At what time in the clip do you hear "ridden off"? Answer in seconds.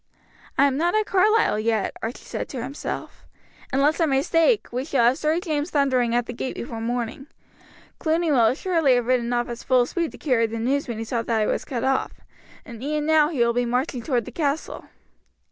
9.05-9.47